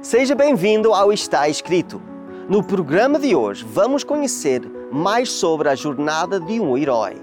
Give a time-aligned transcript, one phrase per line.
[0.00, 2.00] Seja bem-vindo ao Está Escrito.
[2.48, 7.16] No programa de hoje vamos conhecer mais sobre a jornada de um herói.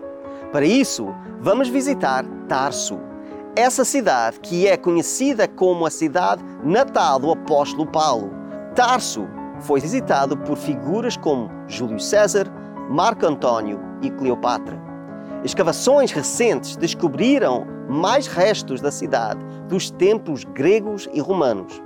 [0.51, 1.07] Para isso,
[1.39, 2.99] vamos visitar Tarso,
[3.55, 8.29] essa cidade que é conhecida como a cidade natal do apóstolo Paulo.
[8.75, 9.25] Tarso
[9.61, 12.51] foi visitado por figuras como Júlio César,
[12.89, 14.77] Marco Antônio e Cleopatra.
[15.45, 19.39] Escavações recentes descobriram mais restos da cidade
[19.69, 21.84] dos templos gregos e romanos.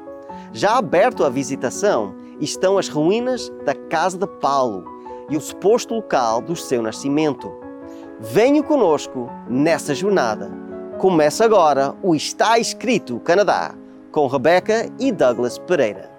[0.51, 4.83] Já aberto à visitação estão as ruínas da casa de Paulo
[5.29, 7.51] e o suposto local do seu nascimento.
[8.19, 10.51] Venha conosco nessa jornada.
[10.97, 13.75] Começa agora o Está Escrito Canadá,
[14.11, 16.18] com Rebeca e Douglas Pereira.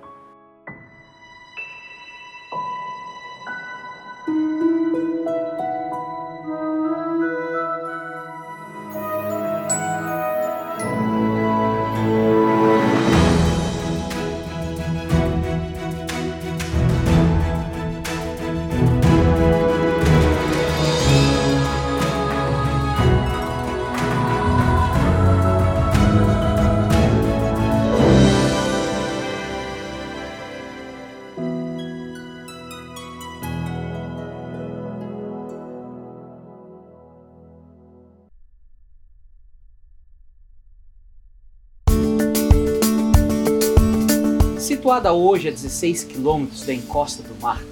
[45.00, 47.62] Situada hoje a 16 quilômetros da encosta do mar,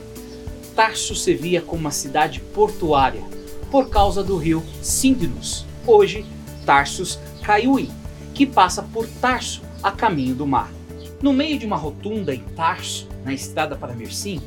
[0.75, 3.23] Tarso se via como uma cidade portuária
[3.71, 6.25] por causa do rio Sindnus, hoje
[6.65, 7.91] Tarsus Caiui,
[8.33, 10.73] que passa por Tarso a caminho do mar.
[11.21, 14.41] No meio de uma rotunda em Tarso, na estrada para Mersim,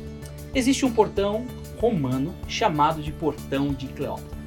[0.52, 1.46] existe um portão
[1.80, 4.38] romano chamado de Portão de Cleópatra.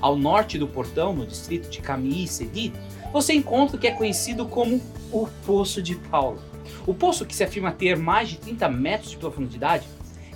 [0.00, 2.72] Ao norte do portão, no distrito de Camii Cedi,
[3.12, 4.80] você encontra o que é conhecido como
[5.12, 6.55] o Poço de Paulo
[6.86, 9.86] o poço, que se afirma ter mais de 30 metros de profundidade,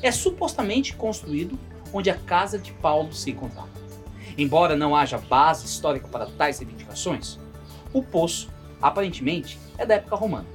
[0.02, 1.58] é supostamente construído
[1.92, 3.68] onde a casa de Paulo se encontrava.
[4.36, 7.38] Embora não haja base histórica para tais reivindicações,
[7.92, 8.48] o poço,
[8.80, 10.46] aparentemente, é da época romana,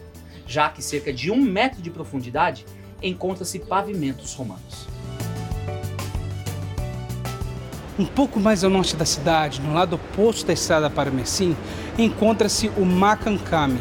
[0.47, 2.65] já que cerca de um metro de profundidade
[3.01, 4.87] encontra-se pavimentos romanos.
[7.97, 11.55] Um pouco mais ao norte da cidade, no lado oposto da estrada para Mersim,
[11.97, 13.79] encontra-se o Makankami,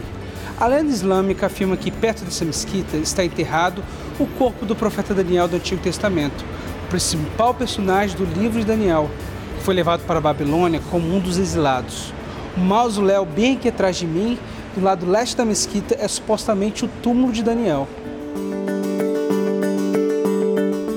[0.58, 3.82] a lenda islâmica afirma que perto dessa mesquita está enterrado
[4.18, 6.44] o corpo do profeta Daniel do Antigo Testamento,
[6.86, 9.10] o principal personagem do livro de Daniel,
[9.56, 12.12] que foi levado para a Babilônia como um dos exilados.
[12.56, 14.38] O mausoléu bem aqui atrás de mim,
[14.76, 17.88] do lado leste da mesquita, é supostamente o túmulo de Daniel.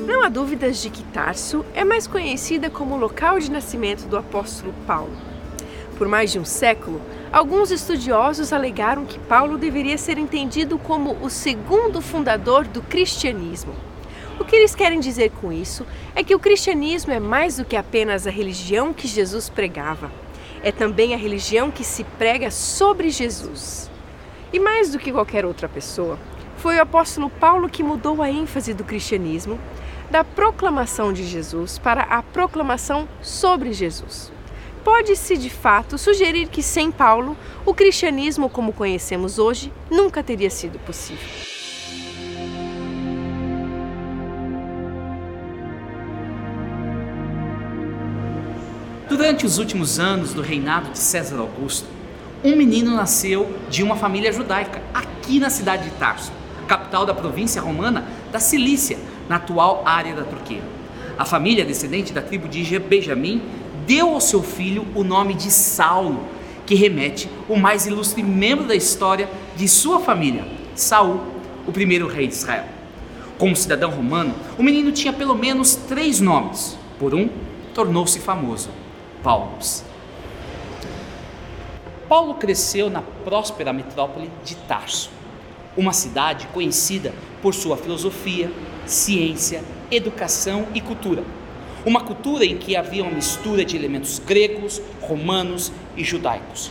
[0.08, 4.18] Não há dúvidas de que Tarso é mais conhecida como o local de nascimento do
[4.18, 5.18] apóstolo Paulo.
[5.98, 7.02] Por mais de um século,
[7.32, 13.76] Alguns estudiosos alegaram que Paulo deveria ser entendido como o segundo fundador do cristianismo.
[14.40, 17.76] O que eles querem dizer com isso é que o cristianismo é mais do que
[17.76, 20.10] apenas a religião que Jesus pregava.
[20.64, 23.92] É também a religião que se prega sobre Jesus.
[24.54, 26.18] E mais do que qualquer outra pessoa,
[26.56, 29.60] foi o apóstolo Paulo que mudou a ênfase do cristianismo
[30.10, 34.37] da proclamação de Jesus para a proclamação sobre Jesus
[34.88, 40.80] pode-se de fato sugerir que sem Paulo, o cristianismo como conhecemos hoje nunca teria sido
[40.80, 41.28] possível.
[49.10, 51.90] Durante os últimos anos do reinado de César Augusto,
[52.42, 56.32] um menino nasceu de uma família judaica aqui na cidade de Tarso,
[56.66, 58.98] capital da província romana da Cilícia,
[59.28, 60.62] na atual área da Turquia.
[61.20, 63.42] A família descendente da tribo de Benjamim
[63.88, 66.28] deu ao seu filho o nome de Saulo,
[66.66, 71.22] que remete o mais ilustre membro da história de sua família, Saul,
[71.66, 72.66] o primeiro rei de Israel.
[73.38, 76.78] Como cidadão romano, o menino tinha pelo menos três nomes.
[77.00, 77.30] Por um,
[77.74, 78.70] tornou-se famoso,
[79.24, 79.58] Paulo.
[82.10, 85.10] Paulo cresceu na próspera metrópole de Tarso,
[85.78, 88.52] uma cidade conhecida por sua filosofia,
[88.86, 91.24] ciência, educação e cultura
[91.88, 96.70] uma cultura em que havia uma mistura de elementos gregos, romanos e judaicos.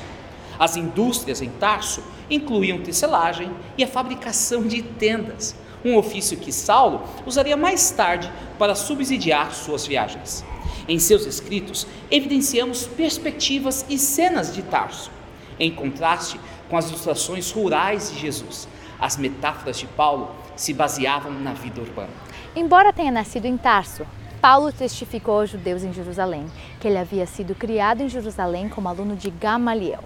[0.59, 7.03] As indústrias em Tarso incluíam tecelagem e a fabricação de tendas, um ofício que Saulo
[7.25, 10.45] usaria mais tarde para subsidiar suas viagens.
[10.87, 15.11] Em seus escritos, evidenciamos perspectivas e cenas de Tarso,
[15.59, 18.69] em contraste com as ilustrações rurais de Jesus.
[19.01, 22.13] As metáforas de Paulo se baseavam na vida urbana.
[22.55, 24.07] Embora tenha nascido em Tarso,
[24.49, 26.47] Paulo testificou aos judeus em Jerusalém
[26.79, 30.05] que ele havia sido criado em Jerusalém como aluno de Gamaliel.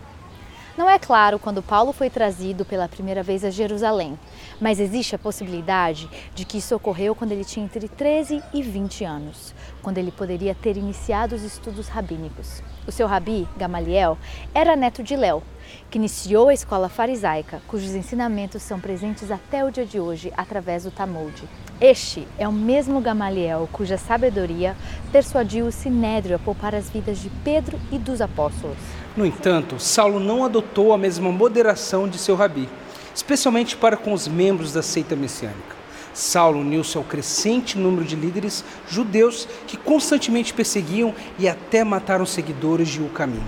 [0.79, 4.19] Não é claro quando Paulo foi trazido pela primeira vez a Jerusalém,
[4.59, 9.05] mas existe a possibilidade de que isso ocorreu quando ele tinha entre 13 e 20
[9.05, 12.63] anos, quando ele poderia ter iniciado os estudos rabínicos.
[12.91, 14.19] O seu rabi, Gamaliel,
[14.53, 15.45] era neto de Léo,
[15.89, 20.83] que iniciou a escola farisaica, cujos ensinamentos são presentes até o dia de hoje através
[20.83, 21.33] do Talmud.
[21.81, 24.77] Este é o mesmo Gamaliel cuja sabedoria
[25.13, 28.77] persuadiu o Sinédrio a poupar as vidas de Pedro e dos apóstolos.
[29.17, 32.69] No entanto, Saulo não adotou a mesma moderação de seu rabi,
[33.15, 35.80] especialmente para com os membros da seita messiânica.
[36.21, 42.89] Saulo uniu-se ao crescente número de líderes judeus que constantemente perseguiam e até mataram seguidores
[42.89, 43.43] de O Caminho,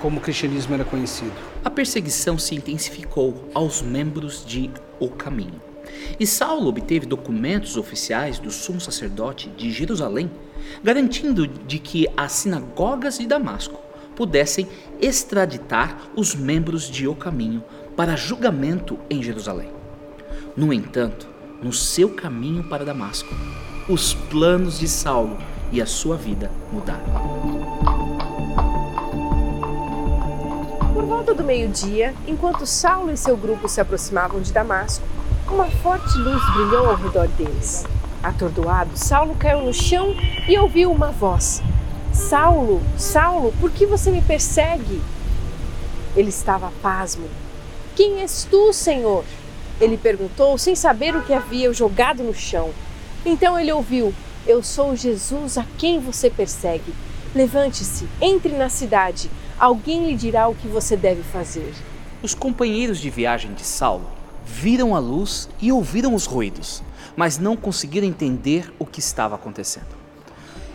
[0.00, 1.32] como o cristianismo era conhecido.
[1.64, 4.70] A perseguição se intensificou aos membros de
[5.00, 5.60] O Caminho.
[6.18, 10.30] E Saulo obteve documentos oficiais do sumo sacerdote de Jerusalém,
[10.84, 13.80] garantindo de que as sinagogas de Damasco
[14.14, 14.68] pudessem
[15.00, 17.64] extraditar os membros de O Caminho
[17.96, 19.72] para julgamento em Jerusalém.
[20.56, 21.33] No entanto,
[21.64, 23.34] no seu caminho para Damasco,
[23.88, 25.38] os planos de Saulo
[25.72, 27.02] e a sua vida mudaram.
[30.92, 35.06] Por volta do meio-dia, enquanto Saulo e seu grupo se aproximavam de Damasco,
[35.50, 37.86] uma forte luz brilhou ao redor deles.
[38.22, 40.14] Atordoado, Saulo caiu no chão
[40.46, 41.62] e ouviu uma voz:
[42.12, 45.00] Saulo, Saulo, por que você me persegue?
[46.14, 47.26] Ele estava pasmo.
[47.96, 49.24] Quem és tu, Senhor?
[49.80, 52.70] Ele perguntou, sem saber o que havia jogado no chão.
[53.24, 54.14] Então ele ouviu:
[54.46, 56.94] Eu sou Jesus a quem você persegue.
[57.34, 59.30] Levante-se, entre na cidade.
[59.58, 61.72] Alguém lhe dirá o que você deve fazer.
[62.22, 64.08] Os companheiros de viagem de Saulo
[64.44, 66.82] viram a luz e ouviram os ruídos,
[67.16, 69.94] mas não conseguiram entender o que estava acontecendo.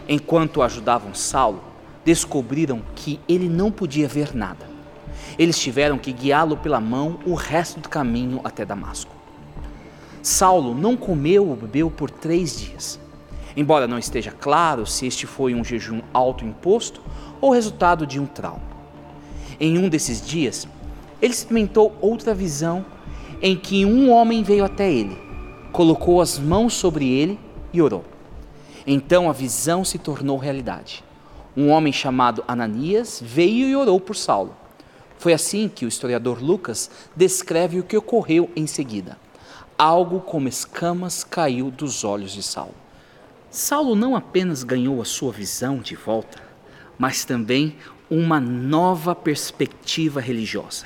[0.08, 1.64] Enquanto ajudavam Saulo,
[2.04, 4.69] descobriram que ele não podia ver nada.
[5.38, 9.12] Eles tiveram que guiá-lo pela mão o resto do caminho até Damasco.
[10.22, 13.00] Saulo não comeu ou bebeu por três dias.
[13.56, 17.02] Embora não esteja claro se este foi um jejum autoimposto
[17.42, 18.62] ou resultado de um trauma.
[19.60, 20.68] Em um desses dias,
[21.22, 22.86] ele experimentou outra visão
[23.42, 25.18] em que um homem veio até ele,
[25.72, 27.40] colocou as mãos sobre ele
[27.74, 28.04] e orou.
[28.86, 31.04] Então a visão se tornou realidade.
[31.56, 34.56] Um homem chamado Ananias veio e orou por Saulo.
[35.20, 39.18] Foi assim que o historiador Lucas descreve o que ocorreu em seguida.
[39.78, 42.74] Algo como escamas caiu dos olhos de Saulo.
[43.52, 46.42] Saulo não apenas ganhou a sua visão de volta,
[46.98, 47.76] mas também
[48.10, 50.86] uma nova perspectiva religiosa.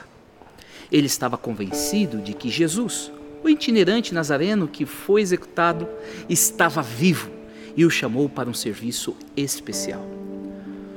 [0.92, 3.12] Ele estava convencido de que Jesus,
[3.44, 5.88] o itinerante nazareno que foi executado,
[6.28, 7.30] estava vivo
[7.78, 10.04] e o chamou para um serviço especial.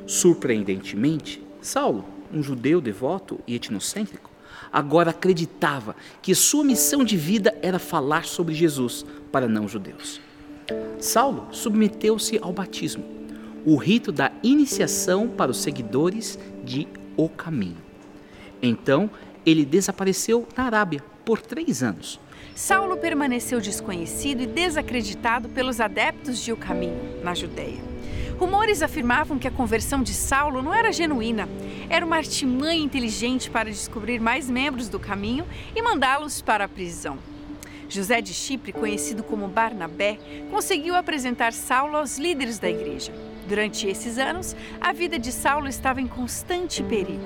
[0.07, 4.31] Surpreendentemente, Saulo, um judeu devoto e etnocêntrico,
[4.73, 10.21] agora acreditava que sua missão de vida era falar sobre Jesus para não-judeus.
[10.99, 13.05] Saulo submeteu-se ao batismo,
[13.65, 16.87] o rito da iniciação para os seguidores de
[17.17, 17.79] O Caminho.
[18.63, 19.11] Então,
[19.45, 22.21] ele desapareceu na Arábia por três anos
[22.57, 27.96] Saulo permaneceu desconhecido e desacreditado pelos adeptos de O Caminho, na Judéia.
[28.39, 31.49] Rumores afirmavam que a conversão de Saulo não era genuína,
[31.89, 37.19] era uma artimanha inteligente para descobrir mais membros do caminho e mandá-los para a prisão.
[37.89, 40.19] José de Chipre, conhecido como Barnabé,
[40.51, 43.13] conseguiu apresentar Saulo aos líderes da igreja.
[43.49, 47.23] Durante esses anos, a vida de Saulo estava em constante perigo.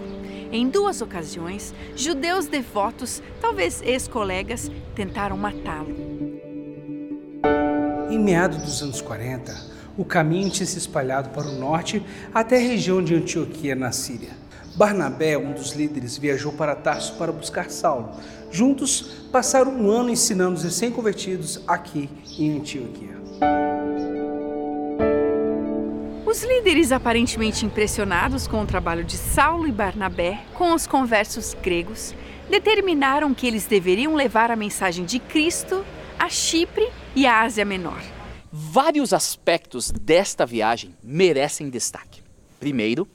[0.53, 5.97] Em duas ocasiões, judeus devotos, talvez ex-colegas, tentaram matá-lo.
[8.11, 9.70] Em meados dos anos 40,
[10.01, 12.03] o caminho tinha se espalhado para o norte
[12.33, 14.31] até a região de Antioquia, na Síria.
[14.75, 18.13] Barnabé, um dos líderes, viajou para Tarso para buscar Saulo.
[18.51, 23.21] Juntos, passaram um ano ensinando os recém-convertidos aqui em Antioquia.
[26.25, 32.15] Os líderes aparentemente impressionados com o trabalho de Saulo e Barnabé com os conversos gregos
[32.49, 35.85] determinaram que eles deveriam levar a mensagem de Cristo
[36.19, 38.20] a Chipre e a Ásia Menor.
[38.53, 42.21] Vários aspectos desta viagem merecem destaque.
[42.59, 43.09] Primeiro,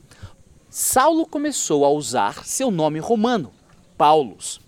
[0.70, 3.52] Saulo começou a usar seu nome romano,
[3.98, 4.62] Paulus.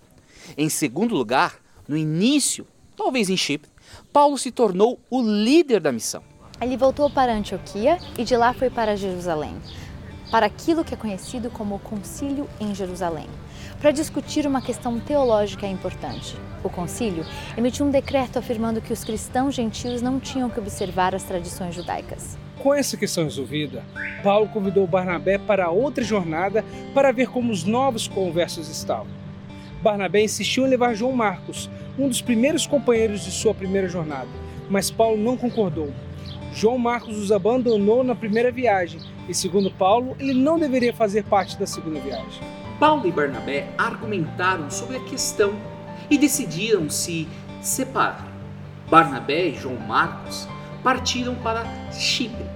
[0.58, 1.58] Em segundo lugar,
[1.88, 3.70] no início, talvez em Chipre,
[4.12, 6.22] Paulo se tornou o líder da missão.
[6.60, 9.56] Ele voltou para Antioquia e de lá foi para Jerusalém,
[10.30, 13.28] para aquilo que é conhecido como o Concílio em Jerusalém,
[13.80, 16.36] para discutir uma questão teológica importante.
[16.62, 17.24] O concílio
[17.56, 22.36] emitiu um decreto afirmando que os cristãos gentios não tinham que observar as tradições judaicas.
[22.58, 23.84] Com essa questão resolvida,
[24.22, 29.06] Paulo convidou Barnabé para outra jornada para ver como os novos conversos estavam.
[29.80, 34.28] Barnabé insistiu em levar João Marcos, um dos primeiros companheiros de sua primeira jornada,
[34.68, 35.92] mas Paulo não concordou.
[36.52, 41.56] João Marcos os abandonou na primeira viagem e, segundo Paulo, ele não deveria fazer parte
[41.56, 42.42] da segunda viagem.
[42.80, 45.52] Paulo e Barnabé argumentaram sobre a questão
[46.10, 47.28] e decidiram se
[47.60, 48.26] separar.
[48.88, 50.48] Barnabé e João Marcos
[50.82, 52.46] partiram para Chipre.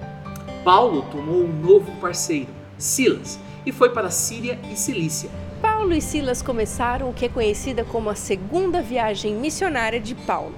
[0.63, 5.29] Paulo tomou um novo parceiro, Silas, e foi para Síria e Cilícia.
[5.61, 10.55] Paulo e Silas começaram o que é conhecida como a segunda viagem missionária de Paulo.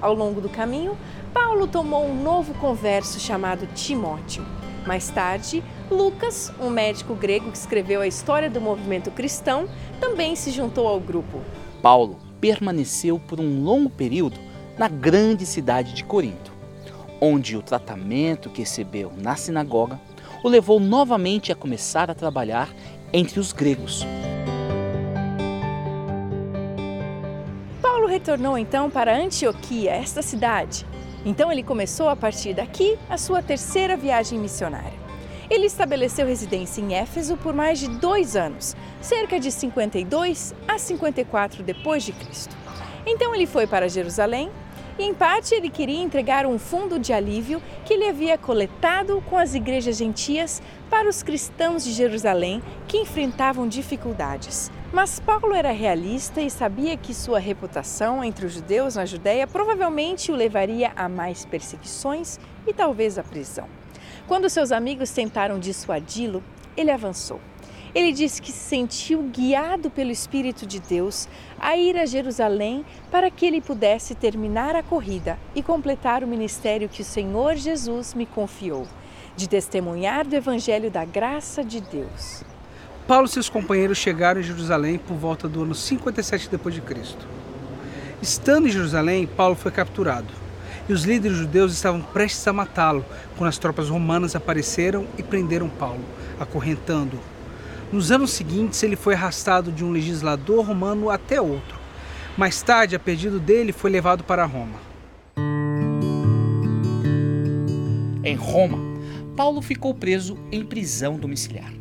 [0.00, 0.96] Ao longo do caminho,
[1.32, 4.44] Paulo tomou um novo converso chamado Timóteo.
[4.86, 9.66] Mais tarde, Lucas, um médico grego que escreveu a história do movimento cristão,
[9.98, 11.40] também se juntou ao grupo.
[11.80, 14.38] Paulo permaneceu por um longo período
[14.76, 16.52] na grande cidade de Corinto,
[17.18, 19.98] onde o tratamento que recebeu na sinagoga
[20.42, 22.68] o levou novamente a começar a trabalhar
[23.14, 24.04] entre os gregos.
[27.80, 30.84] Paulo retornou então para Antioquia, esta cidade.
[31.24, 35.03] Então ele começou a partir daqui a sua terceira viagem missionária.
[35.50, 41.62] Ele estabeleceu residência em Éfeso por mais de dois anos, cerca de 52 a 54
[41.62, 42.56] depois de Cristo.
[43.06, 44.50] Então ele foi para Jerusalém
[44.98, 49.36] e, em parte, ele queria entregar um fundo de alívio que ele havia coletado com
[49.36, 54.70] as igrejas gentias para os cristãos de Jerusalém que enfrentavam dificuldades.
[54.92, 60.30] Mas Paulo era realista e sabia que sua reputação entre os judeus na Judéia provavelmente
[60.30, 63.68] o levaria a mais perseguições e talvez a prisão.
[64.26, 66.42] Quando seus amigos tentaram dissuadi-lo,
[66.74, 67.40] ele avançou.
[67.94, 71.28] Ele disse que se sentiu guiado pelo Espírito de Deus
[71.60, 76.88] a ir a Jerusalém para que ele pudesse terminar a corrida e completar o ministério
[76.88, 78.88] que o Senhor Jesus me confiou,
[79.36, 82.42] de testemunhar do Evangelho da graça de Deus.
[83.06, 87.16] Paulo e seus companheiros chegaram em Jerusalém por volta do ano 57 d.C.
[88.22, 90.43] Estando em Jerusalém, Paulo foi capturado
[90.88, 93.04] e os líderes judeus estavam prestes a matá-lo
[93.36, 96.04] quando as tropas romanas apareceram e prenderam Paulo,
[96.38, 97.34] acorrentando-o
[97.94, 101.78] nos anos seguintes, ele foi arrastado de um legislador romano até outro.
[102.36, 104.80] Mais tarde, a pedido dele, foi levado para Roma.
[108.24, 108.78] Em Roma,
[109.36, 111.72] Paulo ficou preso em prisão domiciliar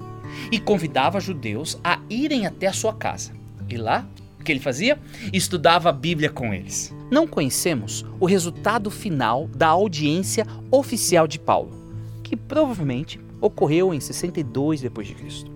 [0.51, 3.31] e convidava judeus a irem até a sua casa.
[3.67, 4.05] E lá,
[4.43, 4.99] que ele fazia?
[5.31, 6.93] Estudava a Bíblia com eles.
[7.09, 11.71] Não conhecemos o resultado final da audiência oficial de Paulo,
[12.23, 15.53] que provavelmente ocorreu em 62 d.C.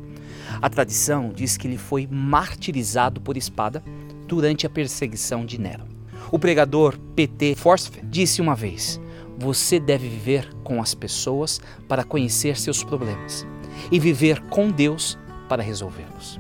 [0.62, 3.84] A tradição diz que ele foi martirizado por espada
[4.28, 5.86] durante a perseguição de Nero.
[6.32, 7.56] O pregador P.T.
[7.56, 9.00] Forsyth disse uma vez:
[9.38, 13.46] Você deve viver com as pessoas para conhecer seus problemas
[13.92, 15.18] e viver com Deus
[15.48, 16.40] para resolvê-los.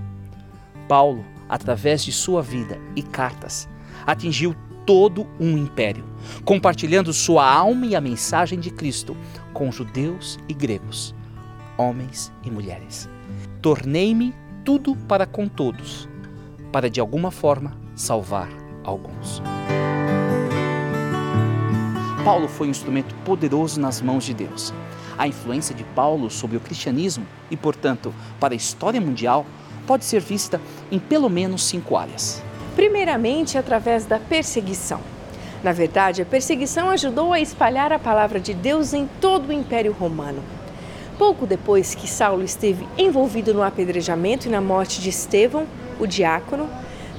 [0.87, 3.67] Paulo, através de sua vida e cartas,
[4.05, 6.05] atingiu todo um império,
[6.45, 9.15] compartilhando sua alma e a mensagem de Cristo
[9.53, 11.13] com judeus e gregos,
[11.77, 13.09] homens e mulheres.
[13.61, 16.07] Tornei-me tudo para com todos,
[16.71, 18.49] para de alguma forma salvar
[18.83, 19.41] alguns.
[22.23, 24.73] Paulo foi um instrumento poderoso nas mãos de Deus.
[25.17, 29.45] A influência de Paulo sobre o cristianismo e, portanto, para a história mundial
[29.87, 32.43] pode ser vista em pelo menos cinco áreas.
[32.75, 34.99] Primeiramente, através da perseguição.
[35.63, 39.91] Na verdade, a perseguição ajudou a espalhar a palavra de Deus em todo o Império
[39.91, 40.43] Romano.
[41.17, 45.65] Pouco depois que Saulo esteve envolvido no apedrejamento e na morte de Estevão,
[45.99, 46.69] o diácono,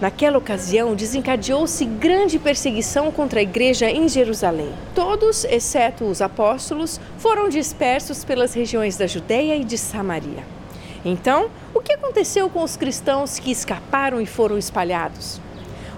[0.00, 4.72] naquela ocasião desencadeou-se grande perseguição contra a igreja em Jerusalém.
[4.94, 10.58] Todos, exceto os apóstolos, foram dispersos pelas regiões da Judéia e de Samaria.
[11.05, 15.40] Então, o que aconteceu com os cristãos que escaparam e foram espalhados?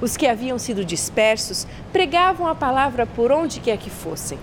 [0.00, 4.38] Os que haviam sido dispersos pregavam a palavra por onde quer que fossem.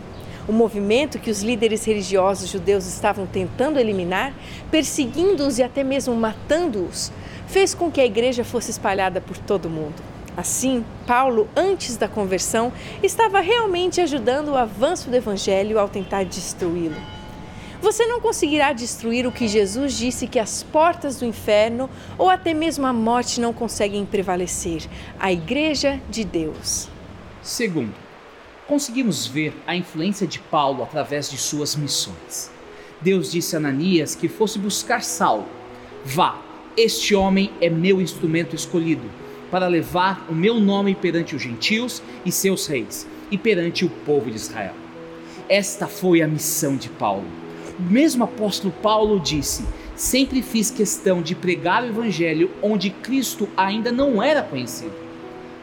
[0.48, 4.34] O movimento que os líderes religiosos judeus estavam tentando eliminar,
[4.72, 7.12] perseguindo-os e até mesmo matando-os,
[7.48, 9.96] fez com que a igreja fosse espalhada por todo o mundo.
[10.38, 12.72] Assim, Paulo, antes da conversão,
[13.02, 17.17] estava realmente ajudando o avanço do evangelho ao tentar destruí-lo.
[17.80, 22.54] Você não conseguirá destruir o que Jesus disse que as portas do inferno ou até
[22.54, 24.84] mesmo a morte não conseguem prevalecer
[25.20, 26.90] a Igreja de Deus.
[27.42, 27.94] Segundo,
[28.68, 32.52] conseguimos ver a influência de Paulo através de suas missões.
[33.00, 35.48] Deus disse a Ananias que fosse buscar Saulo.
[36.04, 36.42] Vá,
[36.76, 39.08] este homem é meu instrumento escolhido
[39.52, 44.32] para levar o meu nome perante os gentios e seus reis e perante o povo
[44.32, 44.74] de Israel.
[45.48, 47.26] Esta foi a missão de Paulo:
[47.80, 49.66] mesmo apóstolo Paulo disse:
[49.96, 54.94] Sempre fiz questão de pregar o evangelho onde Cristo ainda não era conhecido.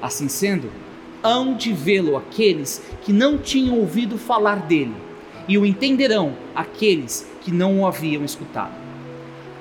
[0.02, 0.70] Assim sendo,
[1.22, 4.94] hão de vê-lo aqueles que não tinham ouvido falar dele,
[5.48, 8.74] e o entenderão aqueles que não o haviam escutado.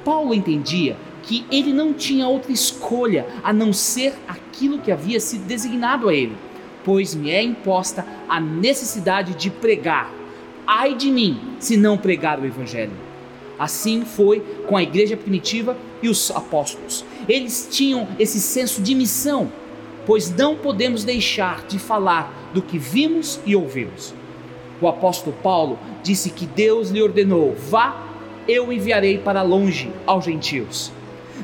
[0.03, 5.45] Paulo entendia que ele não tinha outra escolha a não ser aquilo que havia sido
[5.45, 6.35] designado a ele,
[6.83, 10.11] pois me é imposta a necessidade de pregar.
[10.65, 12.93] Ai de mim se não pregar o evangelho.
[13.59, 17.05] Assim foi com a igreja primitiva e os apóstolos.
[17.27, 19.51] Eles tinham esse senso de missão,
[20.05, 24.13] pois não podemos deixar de falar do que vimos e ouvimos.
[24.81, 28.05] O apóstolo Paulo disse que Deus lhe ordenou: vá,
[28.47, 30.91] eu enviarei para longe aos gentios.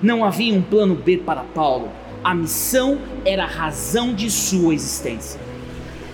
[0.02, 1.90] Não havia um plano B para Paulo.
[2.24, 5.40] A missão era a razão de sua existência.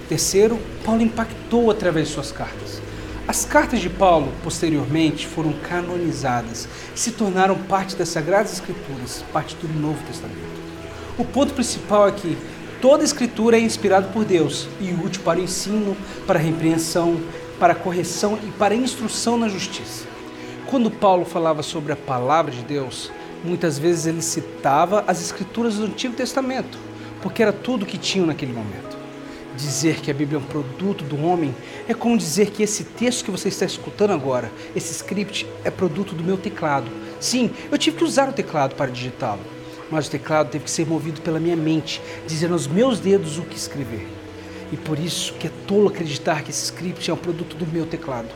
[0.08, 2.85] Terceiro, Paulo impactou através de suas cartas.
[3.28, 9.68] As cartas de Paulo, posteriormente, foram canonizadas, se tornaram parte das Sagradas Escrituras, parte do
[9.68, 10.38] Novo Testamento.
[11.18, 12.38] O ponto principal é que
[12.80, 17.20] toda Escritura é inspirada por Deus e útil para o ensino, para a repreensão,
[17.60, 20.06] para a correção e para a instrução na justiça.
[20.68, 23.12] Quando Paulo falava sobre a palavra de Deus,
[23.44, 26.78] muitas vezes ele citava as Escrituras do Antigo Testamento,
[27.24, 29.05] porque era tudo que tinham naquele momento.
[29.58, 31.56] Dizer que a Bíblia é um produto do homem
[31.88, 36.14] é como dizer que esse texto que você está escutando agora, esse script, é produto
[36.14, 36.92] do meu teclado.
[37.22, 39.40] Sim, eu tive que usar o teclado para digitá-lo,
[39.90, 43.44] mas o teclado teve que ser movido pela minha mente, dizendo aos meus dedos o
[43.44, 44.06] que escrever.
[44.74, 47.86] E por isso que é tolo acreditar que esse script é um produto do meu
[47.86, 48.28] teclado.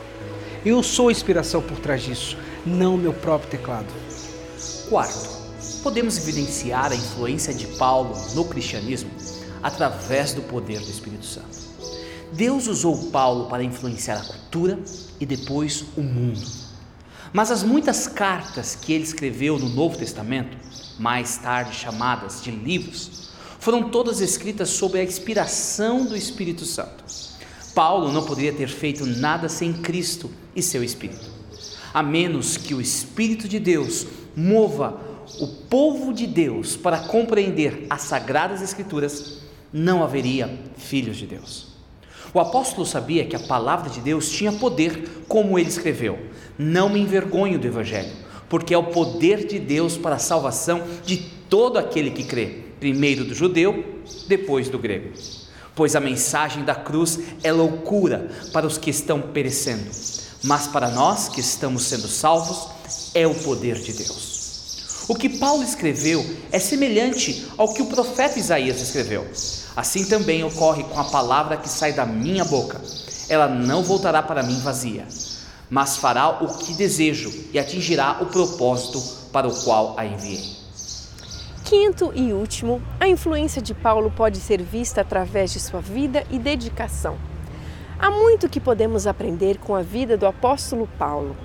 [0.64, 3.88] Eu sou a inspiração por trás disso, não meu próprio teclado.
[4.88, 5.28] Quarto,
[5.82, 9.10] podemos evidenciar a influência de Paulo no cristianismo
[9.62, 11.70] através do poder do Espírito Santo.
[12.32, 14.78] Deus usou Paulo para influenciar a cultura
[15.18, 16.46] e depois o mundo.
[17.32, 20.56] Mas as muitas cartas que ele escreveu no Novo Testamento,
[20.98, 27.04] mais tarde chamadas de livros, foram todas escritas sob a inspiração do Espírito Santo.
[27.74, 31.30] Paulo não poderia ter feito nada sem Cristo e seu Espírito.
[31.92, 35.00] A menos que o Espírito de Deus mova
[35.38, 39.39] o povo de Deus para compreender as sagradas Escrituras,
[39.72, 41.68] não haveria filhos de Deus.
[42.32, 46.18] O apóstolo sabia que a palavra de Deus tinha poder, como ele escreveu:
[46.58, 48.12] Não me envergonho do Evangelho,
[48.48, 51.16] porque é o poder de Deus para a salvação de
[51.48, 53.84] todo aquele que crê, primeiro do judeu,
[54.28, 55.10] depois do grego.
[55.74, 59.90] Pois a mensagem da cruz é loucura para os que estão perecendo,
[60.44, 62.68] mas para nós que estamos sendo salvos,
[63.14, 64.40] é o poder de Deus.
[65.08, 69.26] O que Paulo escreveu é semelhante ao que o profeta Isaías escreveu.
[69.76, 72.80] Assim também ocorre com a palavra que sai da minha boca.
[73.28, 75.06] Ela não voltará para mim vazia,
[75.70, 79.00] mas fará o que desejo e atingirá o propósito
[79.32, 80.58] para o qual a enviei.
[81.64, 86.36] Quinto e último, a influência de Paulo pode ser vista através de sua vida e
[86.36, 87.16] dedicação.
[87.96, 91.36] Há muito que podemos aprender com a vida do apóstolo Paulo.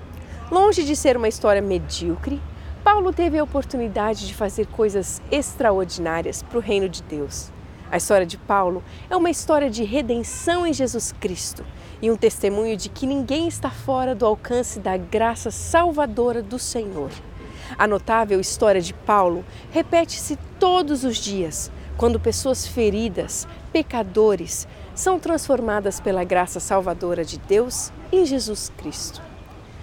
[0.49, 2.41] Longe de ser uma história medíocre,
[2.83, 7.51] Paulo teve a oportunidade de fazer coisas extraordinárias para o reino de Deus.
[7.91, 11.63] A história de Paulo é uma história de redenção em Jesus Cristo
[12.01, 17.11] e um testemunho de que ninguém está fora do alcance da graça salvadora do Senhor.
[17.77, 25.99] A notável história de Paulo repete-se todos os dias, quando pessoas feridas, pecadores, são transformadas
[25.99, 29.21] pela graça salvadora de Deus em Jesus Cristo.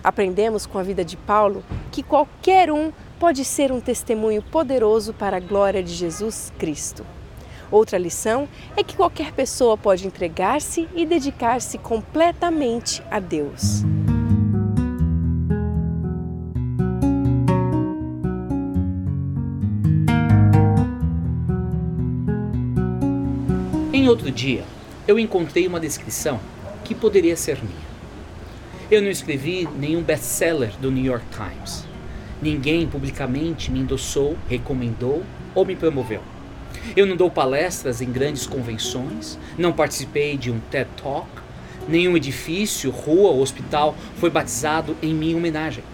[0.02, 5.36] Aprendemos com a vida de Paulo que qualquer um pode ser um testemunho poderoso para
[5.36, 7.06] a glória de Jesus Cristo.
[7.72, 13.82] Outra lição é que qualquer pessoa pode entregar-se e dedicar-se completamente a Deus.
[23.90, 24.64] Em outro dia,
[25.08, 26.38] eu encontrei uma descrição
[26.84, 27.92] que poderia ser minha.
[28.90, 31.86] Eu não escrevi nenhum best-seller do New York Times.
[32.42, 35.22] Ninguém publicamente me endossou, recomendou
[35.54, 36.31] ou me promoveu.
[36.96, 41.28] Eu não dou palestras em grandes convenções, não participei de um TED Talk,
[41.88, 45.84] nenhum edifício, rua ou hospital foi batizado em minha homenagem.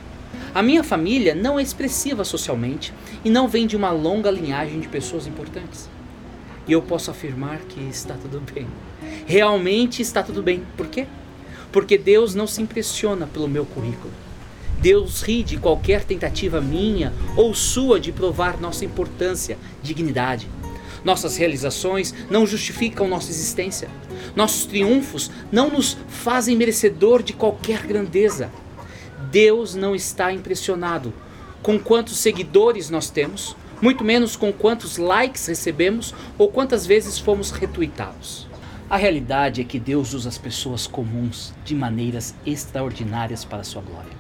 [0.55, 2.93] A minha família não é expressiva socialmente
[3.25, 5.89] e não vem de uma longa linhagem de pessoas importantes.
[6.67, 8.67] E eu posso afirmar que está tudo bem.
[9.27, 10.63] Realmente está tudo bem.
[10.77, 11.07] Por quê?
[11.73, 14.13] Porque Deus não se impressiona pelo meu currículo.
[14.81, 20.49] Deus ri de qualquer tentativa minha ou sua de provar nossa importância, dignidade.
[21.05, 23.89] Nossas realizações não justificam nossa existência.
[24.35, 28.51] Nossos triunfos não nos fazem merecedor de qualquer grandeza.
[29.31, 31.13] Deus não está impressionado
[31.63, 37.51] com quantos seguidores nós temos, muito menos com quantos likes recebemos ou quantas vezes fomos
[37.51, 38.47] retuitados.
[38.91, 44.19] A realidade é que Deus usa as pessoas comuns de maneiras extraordinárias para sua glória.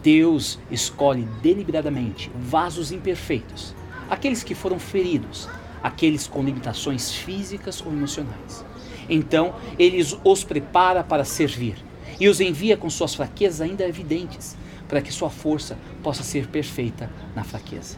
[0.00, 3.74] Deus escolhe deliberadamente vasos imperfeitos,
[4.08, 5.48] aqueles que foram feridos,
[5.82, 8.64] aqueles com limitações físicas ou emocionais.
[9.08, 11.76] Então, ele os prepara para servir
[12.20, 14.56] e os envia com suas fraquezas ainda evidentes,
[14.88, 17.96] para que sua força possa ser perfeita na fraqueza.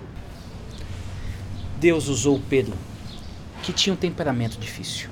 [1.79, 2.77] Deus usou Pedro,
[3.63, 5.09] que tinha um temperamento difícil.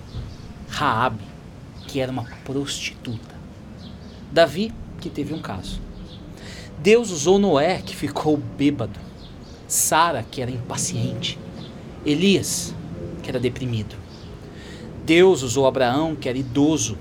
[0.69, 1.25] Raabe,
[1.87, 3.35] que era uma prostituta.
[4.31, 5.81] Davi, que teve um caso.
[6.79, 9.08] Deus usou Noé, que ficou bêbado.
[9.69, 11.39] Sara, que era impaciente.
[12.05, 12.75] Elias,
[13.23, 13.95] que era deprimido.
[15.05, 16.97] Deus usou Abraão, que era idoso.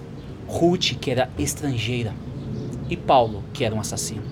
[0.48, 2.14] Ruth, que era estrangeira.
[2.90, 4.24] E Paulo, que era um assassino.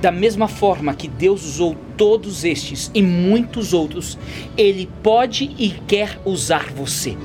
[0.00, 4.16] Da mesma forma que Deus usou todos estes e muitos outros,
[4.56, 7.16] Ele pode e quer usar você.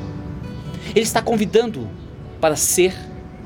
[0.95, 1.88] Ele está convidando
[2.41, 2.95] para ser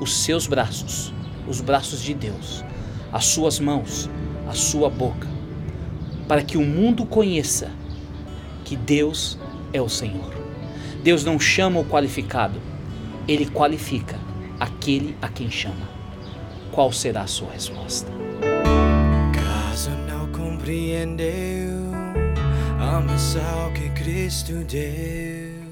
[0.00, 1.12] os seus braços,
[1.46, 2.64] os braços de Deus,
[3.12, 4.08] as suas mãos,
[4.48, 5.28] a sua boca,
[6.28, 7.70] para que o mundo conheça
[8.64, 9.38] que Deus
[9.72, 10.34] é o Senhor.
[11.02, 12.60] Deus não chama o qualificado,
[13.28, 14.18] ele qualifica
[14.58, 15.88] aquele a quem chama.
[16.72, 18.10] Qual será a sua resposta?
[20.64, 21.92] compreendeu
[22.80, 25.62] a missão que Cristo deu.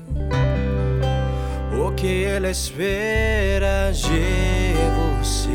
[1.82, 4.74] O que Ele espera de
[5.18, 5.48] você.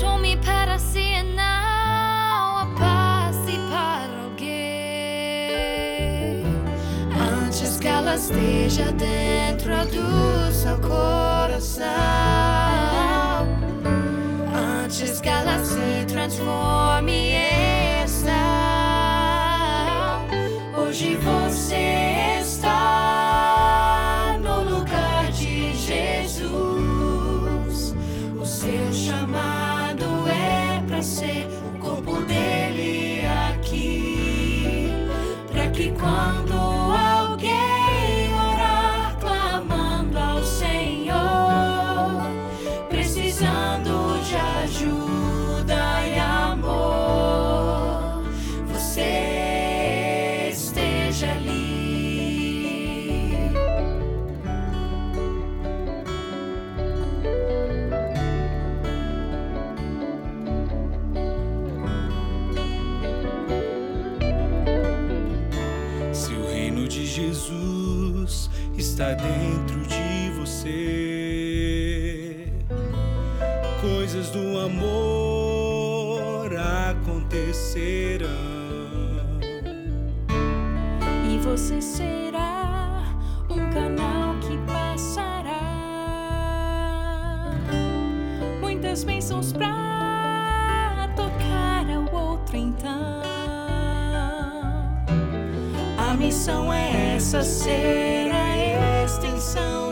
[0.00, 5.64] Tome para si e não a passe para alguém.
[7.44, 11.88] Antes que ela esteja dentro do seu coração.
[14.84, 17.47] Antes que ela se transforme
[35.78, 36.57] que quando
[88.78, 93.22] muitas bênçãos pra tocar ao outro então.
[95.98, 99.87] A missão é essa ser a extensão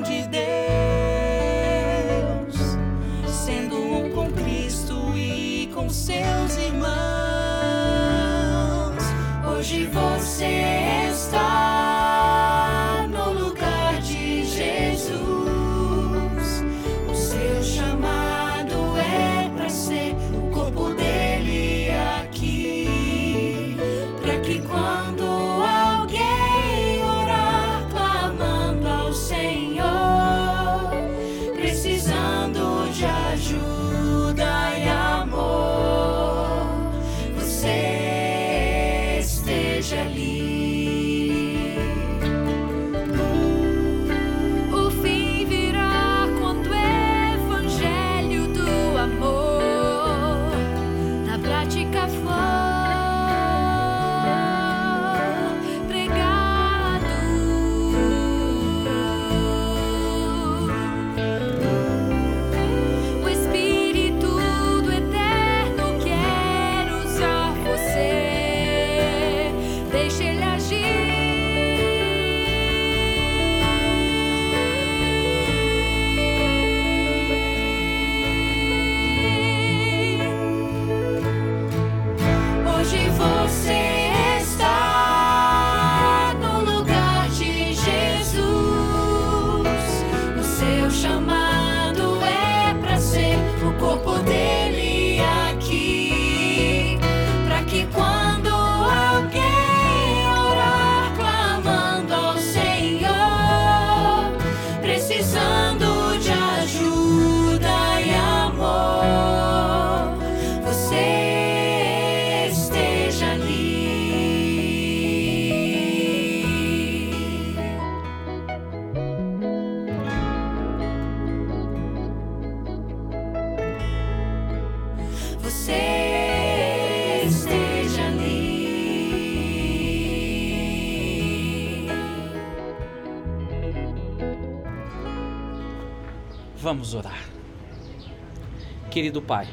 [139.07, 139.47] Querido Pai,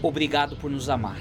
[0.00, 1.16] obrigado por nos amar.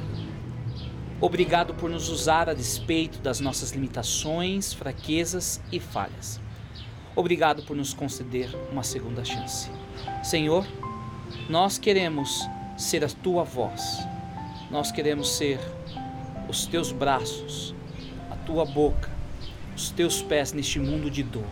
[1.20, 6.40] Obrigado por nos usar a despeito das nossas limitações, fraquezas e falhas.
[7.16, 9.72] Obrigado por nos conceder uma segunda chance.
[10.22, 10.64] Senhor,
[11.50, 13.98] nós queremos ser a tua voz.
[14.70, 15.60] Nós queremos ser
[16.48, 17.74] os teus braços,
[18.30, 19.10] a tua boca,
[19.76, 21.50] os teus pés neste mundo de dor.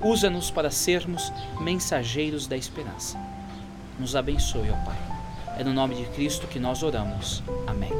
[0.00, 3.18] Usa-nos para sermos mensageiros da esperança.
[4.00, 4.96] Nos abençoe, ó Pai.
[5.58, 7.42] É no nome de Cristo que nós oramos.
[7.66, 7.92] Amém.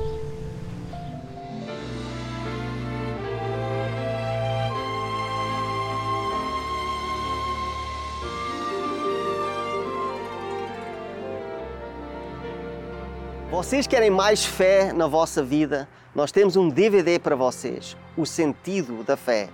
[13.50, 15.86] Vocês querem mais fé na vossa vida?
[16.14, 19.50] Nós temos um DVD para vocês, O Sentido da Fé.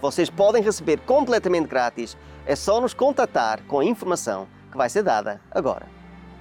[0.00, 2.16] Vocês podem receber completamente grátis.
[2.46, 5.86] É só nos contatar com a informação que vai ser dada agora.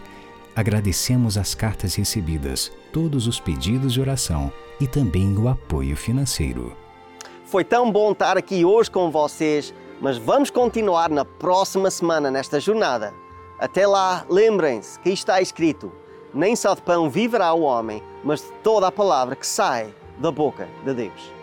[0.55, 6.77] Agradecemos as cartas recebidas, todos os pedidos de oração e também o apoio financeiro.
[7.47, 12.61] Foi tão bom estar aqui hoje com vocês, mas vamos continuar na próxima semana nesta
[12.61, 13.15] jornada.
[13.59, 15.91] Até lá, lembrem-se que está escrito:
[16.35, 20.31] nem só de pão viverá o homem, mas de toda a palavra que sai da
[20.31, 21.42] boca de Deus.